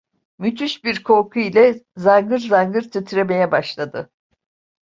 [0.37, 4.09] Müthiş bir korku ile zangır zangır titremeye başladı.